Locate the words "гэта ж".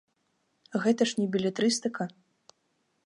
0.85-1.19